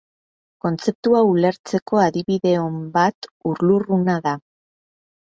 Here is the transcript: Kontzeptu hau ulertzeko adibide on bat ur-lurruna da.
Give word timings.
Kontzeptu 0.65 1.13
hau 1.19 1.21
ulertzeko 1.33 2.03
adibide 2.05 2.57
on 2.65 2.83
bat 2.99 3.31
ur-lurruna 3.53 4.21
da. 4.29 4.39